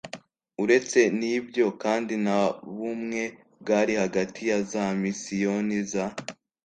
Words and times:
uretse 0.63 0.99
n 1.19 1.21
ibyo 1.35 1.67
kandi 1.83 2.13
nta 2.23 2.41
bumwe 2.77 3.23
bwari 3.61 3.93
hagati 4.01 4.41
ya 4.49 4.59
za 4.71 4.85
misiyoni 5.01 5.77
za 5.91 6.05